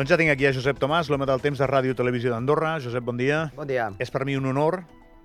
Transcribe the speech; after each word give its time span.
Doncs 0.00 0.08
ja 0.08 0.16
tinc 0.16 0.30
aquí 0.32 0.46
a 0.48 0.52
Josep 0.56 0.78
Tomàs, 0.80 1.10
l'home 1.12 1.26
del 1.28 1.42
temps 1.44 1.58
de 1.60 1.66
Ràdio 1.68 1.92
Televisió 1.92 2.30
d'Andorra. 2.32 2.78
Josep, 2.80 3.04
bon 3.04 3.18
dia. 3.20 3.42
Bon 3.52 3.68
dia. 3.68 3.90
És 4.00 4.08
per 4.08 4.22
mi 4.24 4.32
un 4.38 4.46
honor 4.48 4.78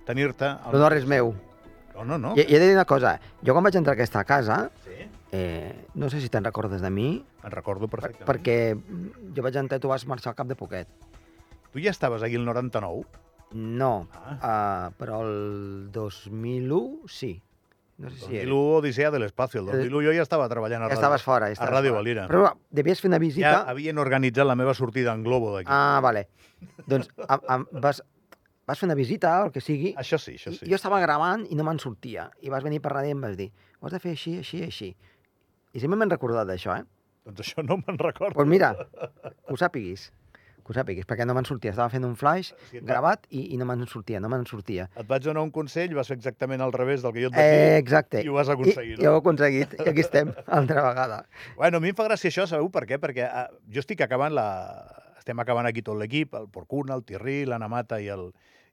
tenir-te... 0.04 0.50
al- 0.50 0.74
L'honor 0.76 0.92
és 0.98 1.06
meu. 1.08 1.30
No, 1.96 2.04
no, 2.04 2.18
no. 2.20 2.34
I, 2.36 2.44
I 2.44 2.58
he 2.58 2.60
de 2.60 2.66
dir 2.68 2.74
una 2.76 2.84
cosa. 2.84 3.14
Jo 3.40 3.56
quan 3.56 3.64
vaig 3.64 3.78
entrar 3.80 3.94
a 3.94 3.96
aquesta 3.96 4.26
casa, 4.28 4.58
Sí, 4.84 4.98
eh, 5.32 5.72
no 5.96 6.10
sé 6.12 6.20
si 6.20 6.28
te'n 6.34 6.44
recordes 6.44 6.84
de 6.84 6.92
mi, 6.92 7.08
en 7.24 7.54
recordo 7.56 7.88
per, 7.88 8.02
perfectament. 8.02 8.28
perquè 8.28 9.32
jo 9.38 9.46
vaig 9.48 9.62
entrar 9.64 9.80
i 9.80 9.86
tu 9.86 9.94
vas 9.94 10.04
marxar 10.12 10.34
al 10.34 10.38
cap 10.42 10.52
de 10.52 10.60
poquet. 10.60 10.92
Tu 11.72 11.80
ja 11.80 11.96
estaves 11.96 12.28
aquí 12.28 12.36
el 12.36 12.44
99? 12.44 13.06
No, 13.56 14.10
Ah. 14.12 14.90
uh, 14.92 14.94
però 15.00 15.22
el 15.24 15.88
2001 15.96 17.08
sí. 17.08 17.38
No 17.98 18.10
sé 18.10 18.18
si 18.18 18.38
era. 18.38 18.50
2001 18.50 18.78
Odissea 18.80 19.12
de 19.12 19.20
l'Espacio. 19.20 19.62
El 19.62 19.68
2001 19.72 20.02
jo 20.04 20.16
ja 20.18 20.24
estava 20.26 20.48
treballant 20.52 20.84
a 20.84 20.88
Ja 20.90 20.92
Ràdio, 20.92 21.00
estaves 21.00 21.24
fora. 21.24 21.48
Ja 21.48 21.54
a 21.54 21.56
estaves 21.56 21.74
Ràdio 21.78 21.94
fora. 21.94 22.02
Valira. 22.02 22.26
Però 22.28 22.50
devies 22.70 23.00
fer 23.00 23.08
una 23.12 23.20
Ja 23.20 23.24
visita... 23.24 23.54
havien 23.72 24.02
organitzat 24.04 24.48
la 24.48 24.56
meva 24.60 24.74
sortida 24.76 25.14
en 25.16 25.24
globo 25.24 25.54
d'aquí. 25.56 25.70
Ah, 25.72 26.02
vale. 26.04 26.28
doncs 26.88 27.08
a, 27.28 27.40
a, 27.40 27.58
vas, 27.72 28.02
vas 28.68 28.80
fer 28.80 28.90
una 28.90 28.98
visita, 29.00 29.38
el 29.46 29.54
que 29.56 29.62
sigui, 29.64 29.94
Això 30.02 30.20
sí, 30.20 30.36
això 30.36 30.52
i 30.52 30.60
sí. 30.60 30.68
jo 30.72 30.76
estava 30.76 31.00
gravant 31.04 31.46
i 31.50 31.56
no 31.56 31.64
me'n 31.64 31.80
sortia. 31.80 32.30
I 32.42 32.52
vas 32.52 32.66
venir 32.68 32.82
per 32.84 32.92
ràdio 32.98 33.14
i 33.14 33.16
em 33.16 33.24
vas 33.24 33.38
dir, 33.40 33.52
ho 33.80 33.88
has 33.88 33.96
de 33.96 34.02
fer 34.04 34.16
així, 34.18 34.38
així, 34.44 34.64
així. 34.68 34.92
I 35.76 35.80
sempre 35.84 36.00
m'he 36.00 36.12
recordat 36.12 36.48
d'això, 36.52 36.76
eh? 36.76 36.84
Doncs 37.26 37.42
això 37.48 37.64
no 37.64 37.80
me'n 37.80 37.98
recordo. 37.98 38.34
Doncs 38.34 38.42
pues 38.42 38.52
mira, 38.52 38.74
que 39.32 39.54
ho 39.56 39.58
sàpiguis, 39.60 40.10
que 40.66 40.74
ho 40.74 40.76
sàpiguis, 40.76 41.06
perquè 41.06 41.26
no 41.30 41.36
me'n 41.38 41.46
sortia. 41.46 41.72
Estava 41.76 41.92
fent 41.94 42.04
un 42.08 42.16
flash 42.18 42.52
Sí, 42.72 42.80
gravat 42.82 43.28
i, 43.30 43.44
i 43.54 43.58
no 43.62 43.68
me'n 43.70 43.86
sortia, 43.88 44.20
no 44.20 44.30
me'n 44.32 44.46
sortia. 44.50 44.88
Et 44.98 45.06
vaig 45.08 45.22
donar 45.24 45.44
un 45.46 45.52
consell, 45.54 45.94
vas 45.94 46.10
fer 46.10 46.18
exactament 46.18 46.62
al 46.66 46.74
revés 46.74 47.04
del 47.06 47.14
que 47.14 47.22
jo 47.22 47.30
et 47.30 47.36
vaig 47.38 47.46
Eh, 47.46 47.60
dir. 47.70 47.78
exacte. 47.84 48.24
I 48.26 48.30
ho 48.34 48.40
has 48.42 48.50
aconseguit, 48.50 48.98
I, 48.98 48.98
no? 48.98 49.04
I 49.04 49.08
ho 49.12 49.14
he 49.16 49.22
aconseguit, 49.22 49.76
i 49.78 49.90
aquí 49.94 50.02
estem, 50.02 50.34
altra 50.60 50.82
vegada. 50.90 51.22
Bueno, 51.56 51.78
a 51.78 51.86
mi 51.86 51.94
em 51.94 51.96
fa 51.96 52.08
gràcia 52.10 52.32
això, 52.34 52.48
sabeu 52.50 52.72
per 52.74 52.86
què? 52.90 52.98
Perquè 53.00 53.30
uh, 53.30 53.48
jo 53.70 53.80
estic 53.86 54.02
acabant 54.02 54.34
la... 54.34 54.48
Estem 55.22 55.40
acabant 55.42 55.66
aquí 55.66 55.82
tot 55.82 55.98
l'equip, 55.98 56.34
el 56.38 56.50
Porcuna, 56.54 56.94
el 56.98 57.02
Tirri, 57.06 57.46
l'Anna 57.50 57.68
Mata 57.70 57.98
i 58.02 58.10
el, 58.14 58.28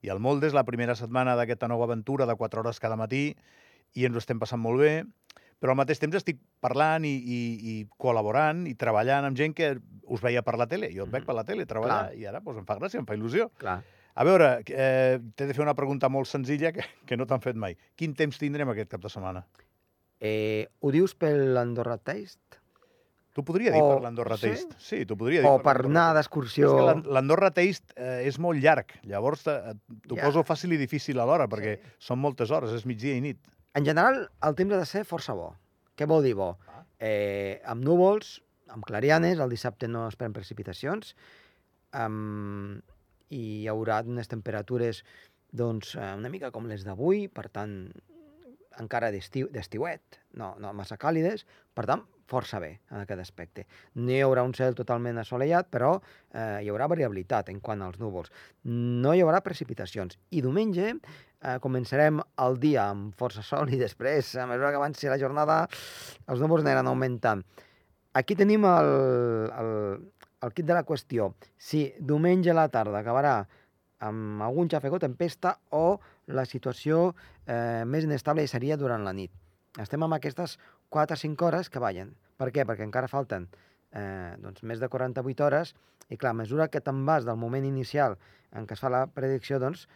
i 0.04 0.08
el 0.12 0.18
Moldes, 0.20 0.52
la 0.52 0.64
primera 0.68 0.92
setmana 0.98 1.32
d'aquesta 1.36 1.68
nova 1.68 1.84
aventura 1.88 2.26
de 2.28 2.34
4 2.36 2.60
hores 2.60 2.80
cada 2.80 2.96
matí, 3.00 3.36
i 3.96 4.04
ens 4.08 4.16
ho 4.16 4.20
estem 4.20 4.38
passant 4.40 4.60
molt 4.60 4.80
bé, 4.80 4.90
però 5.62 5.70
al 5.76 5.78
mateix 5.78 6.00
temps 6.02 6.16
estic 6.18 6.40
parlant 6.60 7.04
i, 7.06 7.14
i, 7.14 7.40
i 7.70 7.74
col·laborant 8.02 8.64
i 8.66 8.74
treballant 8.74 9.28
amb 9.28 9.38
gent 9.38 9.54
que 9.54 9.76
us 10.10 10.20
veia 10.20 10.42
per 10.42 10.56
la 10.58 10.66
tele. 10.66 10.90
Jo 10.92 11.04
et 11.06 11.12
veig 11.14 11.22
Mhm. 11.22 11.26
per 11.30 11.34
la 11.38 11.44
tele 11.46 11.64
treballar 11.70 12.08
Clar. 12.10 12.16
i 12.18 12.26
ara 12.26 12.40
doncs, 12.42 12.58
em 12.58 12.66
fa 12.66 12.76
gràcia, 12.80 12.98
em 12.98 13.06
fa 13.06 13.14
il·lusió. 13.14 13.48
Clar. 13.62 13.78
A 14.14 14.24
veure, 14.28 14.62
eh, 14.66 15.20
t'he 15.36 15.46
de 15.46 15.54
fer 15.54 15.62
una 15.62 15.72
pregunta 15.78 16.08
molt 16.10 16.26
senzilla 16.28 16.72
que, 16.72 16.82
que 17.06 17.16
no 17.16 17.24
t'han 17.24 17.40
fet 17.40 17.56
mai. 17.56 17.76
Quin 17.96 18.12
temps 18.14 18.36
tindrem 18.38 18.68
aquest 18.68 18.90
cap 18.90 19.00
de 19.00 19.08
setmana? 19.08 19.46
Eh, 20.20 20.66
ho 20.80 20.90
dius 20.92 21.14
per 21.14 21.32
l'Andorra 21.32 21.96
Taste? 21.98 22.58
Tu 23.32 23.40
podria 23.42 23.72
dir 23.72 23.80
O- 23.80 23.94
per 23.94 24.02
l'Andorra 24.04 24.36
sí? 24.36 24.50
Taste. 24.50 24.74
Sí, 24.78 25.06
tu 25.08 25.16
podria 25.16 25.40
dir 25.40 25.48
O 25.48 25.56
per 25.62 25.78
l'Andorra 25.80 25.88
anar 25.88 26.14
d'excursió? 26.18 26.74
L'Andorra 27.06 27.50
Taste 27.50 27.94
eh, 27.96 28.26
és 28.28 28.36
molt 28.38 28.60
llarg, 28.60 28.92
llavors 29.08 29.42
te- 29.46 29.56
t'ho 30.06 30.18
Ja. 30.18 30.26
poso 30.26 30.42
fàcil 30.44 30.74
i 30.74 30.76
difícil 30.76 31.18
alhora, 31.18 31.48
perquè 31.48 31.78
són 31.98 32.18
moltes 32.20 32.50
hores, 32.50 32.70
és 32.76 32.84
migdia 32.84 33.14
i 33.16 33.22
nit. 33.24 33.38
En 33.74 33.84
general, 33.88 34.30
el 34.44 34.54
temps 34.54 34.74
ha 34.74 34.80
de 34.82 34.88
ser 34.88 35.04
força 35.08 35.34
bo. 35.36 35.52
Què 35.96 36.08
vol 36.08 36.24
dir 36.26 36.34
bo? 36.36 36.54
Eh, 37.00 37.60
amb 37.64 37.84
núvols, 37.84 38.36
amb 38.72 38.84
clarianes, 38.84 39.40
el 39.40 39.52
dissabte 39.52 39.88
no 39.88 40.06
esperem 40.10 40.34
precipitacions, 40.36 41.14
um, 41.96 42.80
i 43.32 43.42
hi 43.62 43.68
haurà 43.72 44.02
unes 44.04 44.28
temperatures 44.28 45.02
doncs, 45.52 45.94
eh, 45.96 46.12
una 46.16 46.30
mica 46.32 46.52
com 46.52 46.68
les 46.68 46.84
d'avui, 46.84 47.26
per 47.32 47.48
tant, 47.48 47.76
encara 48.80 49.10
d'estiu- 49.12 49.50
d'estiuet, 49.52 50.20
no, 50.40 50.54
no 50.60 50.72
massa 50.76 50.96
càlides, 51.00 51.44
per 51.76 51.84
tant, 51.88 52.04
força 52.28 52.60
bé 52.60 52.78
en 52.90 53.02
aquest 53.02 53.20
aspecte. 53.20 53.66
No 53.94 54.12
hi 54.12 54.22
haurà 54.24 54.44
un 54.46 54.54
cel 54.56 54.76
totalment 54.76 55.18
assolellat, 55.20 55.68
però 55.72 55.94
eh, 56.32 56.60
hi 56.64 56.70
haurà 56.72 56.88
variabilitat 56.88 57.50
en 57.52 57.60
quant 57.60 57.82
als 57.84 57.98
núvols. 58.00 58.32
No 58.64 59.12
hi 59.12 59.20
haurà 59.24 59.42
precipitacions. 59.44 60.16
I 60.30 60.40
diumenge 60.44 60.94
eh, 61.42 61.58
començarem 61.62 62.20
el 62.44 62.58
dia 62.62 62.86
amb 62.92 63.16
força 63.18 63.44
sol 63.46 63.72
i 63.72 63.80
després, 63.80 64.34
a 64.36 64.46
mesura 64.50 64.70
que 64.72 64.80
avanci 64.80 65.10
la 65.10 65.18
jornada, 65.20 65.66
els 66.30 66.42
núvols 66.42 66.64
aniran 66.64 66.90
augmentant. 66.90 67.44
Aquí 68.18 68.36
tenim 68.36 68.64
el, 68.68 68.90
el, 69.58 69.72
el 70.44 70.54
kit 70.54 70.68
de 70.68 70.76
la 70.76 70.84
qüestió. 70.88 71.32
Si 71.56 71.86
diumenge 71.98 72.52
a 72.52 72.58
la 72.58 72.68
tarda 72.72 73.00
acabarà 73.00 73.36
amb 74.02 74.42
algun 74.42 74.68
xafegó, 74.68 74.98
tempesta, 74.98 75.54
o 75.70 76.00
la 76.34 76.44
situació 76.48 77.12
eh, 77.46 77.84
més 77.86 78.04
inestable 78.08 78.44
seria 78.50 78.76
durant 78.76 79.06
la 79.06 79.14
nit. 79.16 79.32
Estem 79.80 80.02
amb 80.04 80.18
aquestes 80.18 80.58
4 80.92 81.16
o 81.16 81.20
5 81.20 81.46
hores 81.48 81.70
que 81.72 81.80
ballen. 81.80 82.12
Per 82.36 82.50
què? 82.52 82.66
Perquè 82.68 82.84
encara 82.84 83.08
falten 83.08 83.46
eh, 83.94 84.34
doncs 84.42 84.64
més 84.66 84.82
de 84.82 84.90
48 84.92 85.46
hores 85.46 85.74
i, 86.08 86.18
clar, 86.18 86.32
a 86.32 86.40
mesura 86.42 86.68
que 86.68 86.82
te'n 86.84 87.04
vas 87.08 87.24
del 87.24 87.38
moment 87.40 87.64
inicial 87.64 88.18
en 88.52 88.66
què 88.66 88.76
es 88.76 88.82
fa 88.82 88.90
la 88.92 89.06
predicció, 89.08 89.60
doncs, 89.62 89.86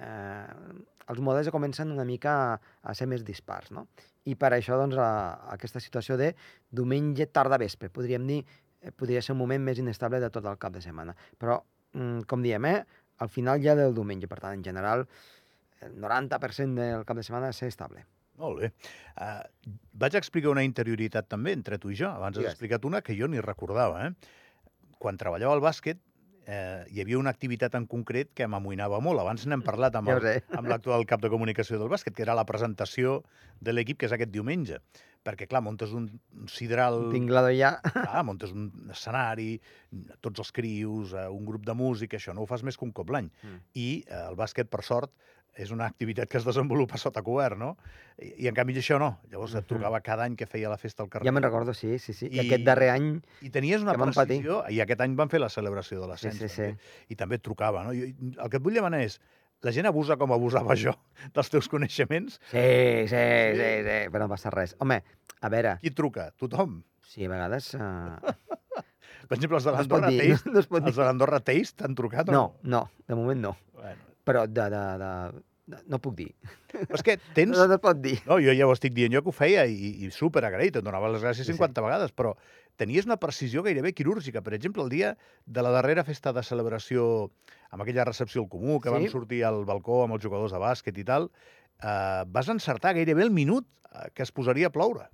eh, 0.00 0.82
els 1.12 1.20
models 1.20 1.48
ja 1.48 1.54
comencen 1.54 1.92
una 1.92 2.06
mica 2.08 2.34
a, 2.44 2.58
a 2.82 2.94
ser 2.96 3.08
més 3.10 3.24
dispars, 3.24 3.70
no? 3.74 3.86
I 4.24 4.36
per 4.40 4.54
això, 4.56 4.78
doncs, 4.80 4.96
a, 4.96 5.08
aquesta 5.54 5.82
situació 5.82 6.16
de 6.20 6.32
diumenge 6.72 7.28
tarda 7.32 7.60
vespre, 7.60 7.90
podríem 7.92 8.26
dir, 8.28 8.40
eh, 8.80 8.92
podria 8.92 9.22
ser 9.22 9.34
un 9.36 9.42
moment 9.42 9.62
més 9.62 9.80
inestable 9.82 10.20
de 10.22 10.30
tot 10.32 10.46
el 10.48 10.58
cap 10.60 10.74
de 10.74 10.82
setmana. 10.84 11.16
Però, 11.38 11.60
mm, 11.92 12.26
com 12.30 12.42
diem, 12.42 12.70
eh, 12.70 12.84
al 13.18 13.28
final 13.28 13.62
ja 13.62 13.76
del 13.78 13.94
diumenge, 13.94 14.28
per 14.28 14.40
tant, 14.40 14.56
en 14.56 14.64
general, 14.64 15.06
el 15.84 16.00
90% 16.00 16.80
del 16.80 17.04
cap 17.04 17.16
de 17.16 17.22
setmana 17.22 17.52
ser 17.52 17.68
estable. 17.68 18.06
Molt 18.40 18.58
bé. 18.58 18.70
Uh, 19.14 19.44
vaig 20.00 20.16
explicar 20.18 20.50
una 20.50 20.64
interioritat 20.66 21.28
també 21.30 21.52
entre 21.54 21.78
tu 21.78 21.92
i 21.92 21.98
jo. 21.98 22.08
Abans 22.08 22.34
has 22.34 22.42
Digues. 22.42 22.56
explicat 22.56 22.84
una 22.88 23.00
que 23.00 23.14
jo 23.14 23.28
ni 23.30 23.42
recordava. 23.44 24.08
Eh? 24.08 24.10
Quan 24.98 25.20
treballava 25.20 25.54
al 25.54 25.62
bàsquet, 25.62 26.00
eh, 26.46 26.84
hi 26.90 27.00
havia 27.02 27.18
una 27.18 27.30
activitat 27.34 27.74
en 27.78 27.86
concret 27.86 28.30
que 28.34 28.46
m'amoïnava 28.46 29.00
molt. 29.00 29.20
Abans 29.20 29.46
n'hem 29.46 29.62
parlat 29.64 29.94
amb 29.96 30.08
Ja 30.08 30.18
el- 30.18 30.42
amb 30.58 30.68
l'actual 30.68 31.06
cap 31.06 31.20
de 31.22 31.30
comunicació 31.32 31.78
del 31.78 31.88
bàsquet, 31.88 32.14
que 32.14 32.22
era 32.22 32.34
la 32.34 32.44
presentació 32.44 33.22
de 33.60 33.72
l'equip, 33.72 33.98
que 33.98 34.06
és 34.06 34.12
aquest 34.12 34.30
diumenge. 34.30 34.78
Perquè, 35.24 35.46
clar, 35.48 35.62
muntes 35.64 35.92
un 35.96 36.10
un 36.36 36.48
sidral... 36.52 37.10
Tinc 37.12 37.30
la 37.32 37.40
d'allà. 37.46 37.70
Clar, 37.94 38.24
muntes 38.28 38.50
un 38.52 38.66
escenari, 38.92 39.54
tots 40.20 40.38
els 40.42 40.52
crios, 40.52 41.14
eh, 41.16 41.28
un 41.32 41.46
grup 41.48 41.64
de 41.64 41.72
música, 41.72 42.18
això 42.18 42.34
no 42.34 42.42
ho 42.42 42.46
fas 42.46 42.62
més 42.62 42.76
que 42.76 42.84
un 42.84 42.92
cop 42.92 43.08
l'any. 43.14 43.30
Mm. 43.42 43.62
I 43.80 43.86
eh, 44.06 44.18
el 44.28 44.36
bàsquet, 44.36 44.68
per 44.68 44.82
sort, 44.84 45.14
és 45.56 45.70
una 45.70 45.86
activitat 45.86 46.28
que 46.30 46.38
es 46.40 46.44
desenvolupa 46.46 46.98
sota 46.98 47.22
cobert, 47.22 47.56
no? 47.58 47.76
I, 48.18 48.32
i 48.44 48.48
en 48.50 48.54
canvi 48.56 48.74
això 48.80 48.98
no. 48.98 49.12
Llavors 49.30 49.54
et 49.58 49.66
trucava 49.70 50.00
cada 50.02 50.24
any 50.26 50.34
que 50.38 50.46
feia 50.50 50.70
la 50.72 50.78
festa 50.80 51.04
al 51.04 51.10
carrer. 51.12 51.26
Ja 51.28 51.32
me'n 51.34 51.44
recordo, 51.46 51.74
sí, 51.74 51.98
sí, 52.02 52.12
sí. 52.12 52.26
I, 52.32 52.36
I- 52.36 52.44
aquest 52.46 52.64
darrer 52.66 52.90
any... 52.94 53.08
I 53.46 53.50
tenies 53.54 53.82
una 53.86 53.94
precisió, 53.98 54.62
i 54.70 54.80
aquest 54.82 55.00
any 55.06 55.14
van 55.18 55.30
fer 55.30 55.40
la 55.42 55.48
celebració 55.52 56.00
de 56.02 56.08
l'ascens, 56.10 56.38
Sí, 56.42 56.48
sí, 56.48 56.68
també, 56.72 56.92
i 57.14 57.18
també 57.20 57.38
et 57.40 57.44
trucava, 57.46 57.84
no? 57.86 57.94
I, 57.94 58.10
el 58.34 58.50
que 58.50 58.58
et 58.58 58.64
vull 58.66 58.74
demanar 58.78 59.02
és, 59.06 59.20
la 59.64 59.72
gent 59.72 59.86
abusa 59.88 60.18
com 60.20 60.32
abusava 60.34 60.74
jo 60.76 60.92
dels 61.36 61.48
teus 61.54 61.68
coneixements? 61.72 62.40
Sí, 62.50 62.66
sí, 63.08 63.22
sí, 63.56 63.70
sí, 63.86 63.98
però 64.10 64.26
no 64.26 64.32
passa 64.34 64.50
res. 64.52 64.74
Home, 64.84 64.98
a 65.40 65.48
veure, 65.54 65.78
Qui 65.84 65.94
truca? 65.94 66.30
Tothom. 66.36 66.80
sí, 67.06 67.24
a 67.26 67.30
vegades... 67.32 67.74
Uh, 67.78 68.34
Per 69.24 69.38
exemple, 69.38 69.56
els 69.56 69.64
de 69.64 69.70
no 69.72 69.76
l'Andorra 69.78 70.10
dir, 70.12 70.18
Taste, 70.34 70.50
no, 70.52 70.60
no 70.60 70.88
els 70.90 70.96
de 70.98 71.04
l'Andorra 71.06 71.38
Taste 71.40 71.78
t'han 71.80 71.94
trucat 71.96 72.28
o 72.28 72.32
No, 72.34 72.42
no, 72.68 72.82
de 73.08 73.16
moment 73.16 73.40
no. 73.40 73.52
Bueno, 73.72 74.04
Però 74.24 74.46
de, 74.48 74.68
de, 74.72 74.82
de, 75.00 75.10
de 75.74 75.78
no 75.92 75.98
puc 76.00 76.14
dir. 76.16 76.30
però 76.72 76.98
és 76.98 77.02
que 77.04 77.16
tens... 77.36 77.56
No, 77.56 77.66
no 77.68 77.78
pot 77.80 78.00
dir. 78.00 78.18
No, 78.28 78.38
jo 78.40 78.52
ja 78.56 78.66
ho 78.68 78.72
estic 78.74 78.94
dient 78.96 79.12
jo 79.14 79.22
que 79.24 79.32
ho 79.32 79.36
feia 79.36 79.64
i, 79.68 79.90
i 80.04 80.10
super 80.12 80.42
agraït, 80.44 80.76
et 80.80 80.84
donava 80.84 81.08
les 81.12 81.22
gràcies 81.24 81.46
Sí, 81.46 81.52
sí. 81.52 81.58
50 81.58 81.84
vegades, 81.84 82.12
però 82.16 82.34
tenies 82.80 83.06
una 83.06 83.16
precisió 83.20 83.62
gairebé 83.62 83.92
quirúrgica. 83.94 84.42
Per 84.44 84.54
exemple, 84.56 84.82
el 84.82 84.90
dia 84.92 85.14
de 85.46 85.62
la 85.64 85.70
darrera 85.74 86.04
festa 86.04 86.32
de 86.36 86.42
celebració, 86.42 87.30
amb 87.70 87.84
aquella 87.84 88.04
recepció 88.08 88.42
al 88.42 88.48
comú, 88.52 88.80
que 88.80 88.88
Sí. 88.90 88.94
vam 88.96 89.06
sortir 89.12 89.44
al 89.44 89.64
balcó 89.68 90.02
amb 90.04 90.16
els 90.18 90.24
jugadors 90.24 90.52
de 90.52 90.58
bàsquet 90.62 90.98
i 90.98 91.04
tal, 91.04 91.30
eh, 91.82 92.24
vas 92.26 92.48
encertar 92.48 92.94
gairebé 92.96 93.22
el 93.22 93.30
minut 93.30 93.66
eh, 93.92 94.08
que 94.14 94.22
es 94.24 94.32
posaria 94.32 94.68
a 94.68 94.74
ploure. 94.74 95.08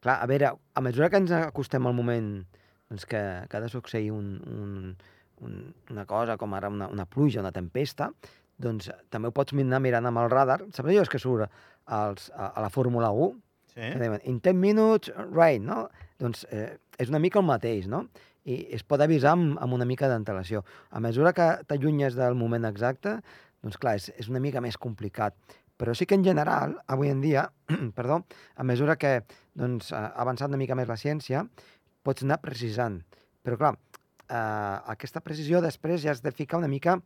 Clar, 0.00 0.20
a 0.22 0.26
veure, 0.30 0.52
a 0.74 0.80
mesura 0.84 1.08
que 1.10 1.16
ens 1.24 1.32
acostem 1.32 1.86
al 1.88 1.94
moment 1.96 2.44
doncs 2.88 3.04
que, 3.08 3.20
que 3.50 3.56
ha 3.56 3.60
de 3.64 3.68
succeir 3.72 4.12
un, 4.14 4.36
un, 4.46 4.96
un, 5.44 5.74
una 5.90 6.06
cosa 6.08 6.36
com 6.40 6.54
ara 6.54 6.70
una, 6.72 6.88
una 6.92 7.06
pluja, 7.06 7.42
una 7.42 7.52
tempesta, 7.52 8.10
doncs 8.56 8.88
també 9.12 9.28
ho 9.28 9.34
pots 9.36 9.52
anar 9.56 9.80
mirant 9.84 10.08
amb 10.08 10.22
el 10.22 10.30
radar. 10.32 10.62
Saps 10.72 10.88
allò 10.88 11.04
que 11.10 11.20
surt 11.20 11.50
als, 11.86 12.30
a, 12.34 12.52
a 12.54 12.64
la 12.64 12.70
Fórmula 12.72 13.10
1? 13.12 13.34
Sí? 13.76 13.90
que 13.92 14.00
diuen, 14.00 14.22
in 14.24 14.40
10 14.40 14.56
minutes, 14.56 15.12
rain, 15.34 15.66
no? 15.68 15.82
Doncs 16.22 16.46
eh, 16.48 16.78
és 16.98 17.12
una 17.12 17.20
mica 17.20 17.42
el 17.42 17.44
mateix, 17.44 17.90
no? 17.92 18.06
I 18.48 18.62
es 18.72 18.86
pot 18.86 19.02
avisar 19.04 19.34
amb, 19.36 19.58
amb 19.60 19.76
una 19.76 19.84
mica 19.84 20.08
d'antelació. 20.08 20.62
A 20.88 21.02
mesura 21.04 21.34
que 21.36 21.50
t'allunyes 21.68 22.16
del 22.16 22.38
moment 22.40 22.64
exacte, 22.64 23.18
doncs 23.60 23.76
clar, 23.82 23.96
és, 24.00 24.08
és 24.16 24.30
una 24.32 24.40
mica 24.40 24.62
més 24.64 24.78
complicat. 24.80 25.36
Però 25.76 25.92
sí 25.92 26.06
que 26.08 26.16
en 26.16 26.24
general, 26.24 26.78
avui 26.88 27.12
en 27.12 27.20
dia, 27.20 27.50
perdó, 27.98 28.22
a 28.56 28.64
mesura 28.64 28.96
que 28.96 29.18
doncs, 29.52 29.92
ha 29.92 30.06
avançat 30.24 30.48
una 30.48 30.60
mica 30.62 30.78
més 30.78 30.88
la 30.88 30.96
ciència, 30.96 31.44
pots 32.06 32.24
anar 32.24 32.40
precisant. 32.40 33.02
Però 33.44 33.60
clar, 33.60 33.74
eh, 34.28 34.76
aquesta 34.92 35.22
precisió 35.24 35.62
després 35.64 36.02
ja 36.02 36.12
has 36.14 36.22
de 36.24 36.32
ficar 36.32 36.60
una 36.60 36.70
mica 36.70 36.98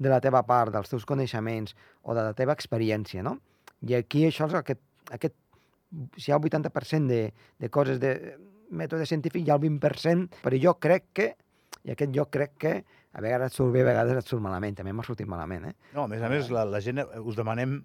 de 0.00 0.08
la 0.08 0.20
teva 0.24 0.42
part, 0.48 0.72
dels 0.72 0.88
teus 0.88 1.04
coneixements 1.04 1.76
o 2.02 2.16
de 2.16 2.24
la 2.24 2.34
teva 2.34 2.56
experiència, 2.56 3.22
no? 3.22 3.38
I 3.84 3.96
aquí 3.98 4.26
això 4.28 4.48
és 4.48 4.56
aquest, 4.56 4.80
aquest 5.12 5.36
si 6.16 6.30
hi 6.30 6.32
ha 6.32 6.38
el 6.38 6.46
80% 6.46 7.10
de, 7.10 7.20
de 7.58 7.70
coses 7.72 8.00
de 8.00 8.14
mètode 8.70 9.06
científic, 9.06 9.44
hi 9.44 9.50
ha 9.50 9.58
el 9.58 9.64
20%, 9.66 10.42
però 10.44 10.60
jo 10.62 10.76
crec 10.80 11.08
que 11.16 11.30
I 11.84 11.94
aquest 11.94 12.12
lloc 12.12 12.28
crec 12.34 12.56
que 12.60 12.72
a 13.16 13.22
vegades 13.24 13.50
et 13.50 13.56
surt 13.56 13.72
bé, 13.72 13.80
a 13.82 13.88
vegades 13.88 14.20
et 14.20 14.28
surt 14.28 14.42
malament. 14.44 14.76
També 14.78 14.92
m'ha 14.92 15.04
sortit 15.06 15.28
malament, 15.30 15.70
eh? 15.70 15.74
No, 15.94 16.04
a 16.04 16.10
més 16.12 16.22
a 16.22 16.28
més, 16.28 16.50
la, 16.52 16.66
la 16.68 16.80
gent, 16.84 17.00
eh, 17.02 17.22
us 17.24 17.38
demanem, 17.38 17.78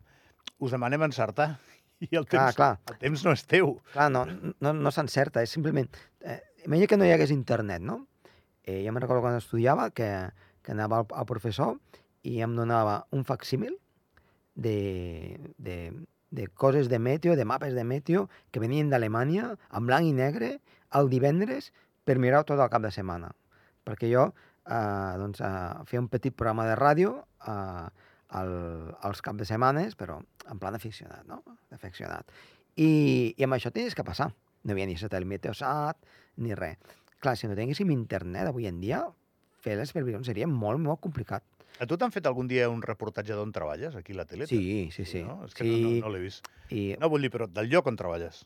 us 0.59 0.75
demanem 0.75 1.05
encertar. 1.07 1.53
I 2.03 2.09
el 2.11 2.25
Clar, 2.27 2.49
temps, 2.51 2.57
clar. 2.57 2.73
el 2.91 2.99
temps 2.99 3.23
no 3.23 3.31
és 3.31 3.45
teu. 3.47 3.77
Clar, 3.93 4.09
no, 4.11 4.25
no, 4.27 4.73
no 4.75 4.91
s'encerta, 4.91 5.45
és 5.45 5.53
simplement... 5.55 5.87
Eh, 6.19 6.41
imagina 6.65 6.89
que 6.91 6.99
no 6.99 7.07
hi 7.07 7.13
hagués 7.15 7.31
internet, 7.31 7.85
no? 7.87 8.01
Eh, 8.65 8.81
jo 8.81 8.91
me'n 8.91 9.03
recordo 9.05 9.21
quan 9.21 9.37
estudiava 9.37 9.91
que, 9.93 10.09
que 10.65 10.73
anava 10.73 11.03
al, 11.03 11.07
al 11.13 11.29
professor 11.29 11.77
i 12.25 12.41
em 12.41 12.55
donava 12.57 13.03
un 13.13 13.23
facsímil 13.23 13.77
de, 14.55 15.37
de, 15.57 15.93
de 16.33 16.47
coses 16.47 16.89
de 16.89 16.99
meteo, 16.99 17.35
de 17.37 17.45
mapes 17.45 17.75
de 17.77 17.83
meteo 17.85 18.27
que 18.51 18.59
venien 18.59 18.89
d'Alemanya, 18.89 19.53
en 19.69 19.85
blanc 19.85 20.09
i 20.09 20.15
negre, 20.17 20.55
el 20.97 21.11
divendres, 21.13 21.71
per 22.05 22.17
mirar 22.21 22.43
tot 22.45 22.59
el 22.59 22.71
cap 22.73 22.81
de 22.85 22.91
setmana. 22.93 23.31
Perquè 23.85 24.09
jo 24.09 24.25
eh, 24.31 25.13
doncs, 25.21 25.41
eh, 25.45 25.85
feia 25.85 26.01
un 26.01 26.09
petit 26.09 26.33
programa 26.33 26.65
de 26.69 26.75
ràdio 26.79 27.13
eh, 27.45 27.87
al, 28.41 28.51
als 29.05 29.21
caps 29.21 29.43
de 29.43 29.49
setmanes, 29.49 29.95
però 29.99 30.19
en 30.49 30.61
plan 30.61 30.75
aficionat, 30.77 31.25
no? 31.29 31.43
Aficionat. 31.75 32.33
I, 32.75 32.89
I 33.37 33.45
amb 33.45 33.57
això 33.57 33.71
tenies 33.71 33.95
que 33.95 34.05
passar. 34.07 34.31
No 34.65 34.73
hi 34.73 34.75
havia 34.75 34.89
ni 34.89 34.97
satèl·lit 34.97 35.29
Meteosat, 35.29 35.99
ni 36.41 36.57
res. 36.57 36.81
Clar, 37.25 37.33
si 37.41 37.47
no 37.49 37.55
tinguéssim 37.57 37.89
internet 37.89 38.45
avui 38.51 38.67
en 38.69 38.77
dia, 38.83 38.99
fer 39.65 39.73
les 39.79 39.89
previsions 39.95 40.27
seria 40.29 40.45
molt, 40.45 40.77
molt 40.77 40.99
complicat. 41.01 41.41
A 41.81 41.87
tu 41.89 41.97
t'han 41.97 42.11
fet 42.13 42.27
algun 42.29 42.45
dia 42.47 42.67
un 42.69 42.83
reportatge 42.85 43.33
d'on 43.33 43.49
treballes, 43.51 43.95
aquí 43.97 44.13
a 44.13 44.19
la 44.21 44.25
tele? 44.29 44.45
Sí, 44.45 44.91
sí, 44.93 45.07
sí. 45.09 45.23
No? 45.25 45.39
És 45.47 45.55
que 45.57 45.65
sí, 45.65 45.71
no, 45.81 45.89
no, 45.89 46.03
no 46.05 46.11
l'he 46.13 46.21
vist. 46.27 46.45
i, 46.69 46.91
No 47.01 47.09
vull 47.09 47.25
dir, 47.25 47.31
però 47.33 47.47
del 47.49 47.71
lloc 47.73 47.89
on 47.89 47.97
treballes. 47.97 48.43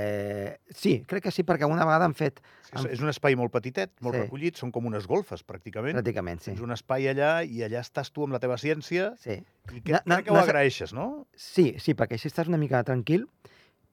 eh, 0.00 0.56
sí, 0.72 1.02
crec 1.06 1.24
que 1.26 1.30
sí, 1.34 1.42
perquè 1.44 1.66
una 1.68 1.84
vegada 1.84 2.06
han 2.08 2.14
fet, 2.14 2.40
És, 2.70 2.78
Amb- 2.78 2.92
és 2.94 3.00
un 3.02 3.08
espai 3.10 3.34
molt 3.36 3.50
petitet, 3.52 3.90
molt 4.00 4.14
Sí. 4.16 4.20
recollit, 4.22 4.56
són 4.56 4.70
com 4.72 4.86
unes 4.86 5.06
golfes, 5.10 5.42
pràcticament. 5.44 5.98
pràcticament, 5.98 6.38
sí. 6.40 6.52
Tens 6.52 6.60
un 6.62 6.70
espai 6.70 7.08
allà 7.10 7.42
i 7.44 7.60
allà 7.66 7.80
estàs 7.82 8.12
tu 8.14 8.22
amb 8.24 8.32
la 8.32 8.38
teva 8.38 8.56
ciència 8.56 9.16
Sí, 9.18 9.42
i 9.74 9.80
que, 9.82 9.92
Na- 9.92 10.02
na- 10.06 10.14
crec 10.16 10.24
que 10.26 10.30
ho 10.30 10.34
na- 10.34 10.42
agraeixes, 10.46 10.94
no? 10.94 11.26
sí, 11.34 11.74
sí 11.78 11.92
perquè 11.94 12.12
així 12.16 12.28
estàs 12.28 12.46
una 12.48 12.56
mica 12.56 12.82
tranquil. 12.84 13.28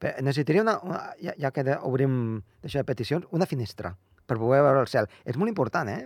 Necessitaria, 0.02 0.62
una, 0.62 0.78
una, 0.86 1.00
ja, 1.22 1.34
ja 1.42 1.52
que 1.54 1.64
obrim 1.82 2.38
això 2.64 2.82
de 2.82 2.86
peticions, 2.86 3.26
una 3.34 3.48
finestra 3.50 3.96
per 4.28 4.38
poder 4.38 4.62
veure 4.66 4.84
el 4.84 4.92
cel. 4.92 5.08
És 5.26 5.40
molt 5.40 5.50
important, 5.50 5.90
eh? 5.90 6.06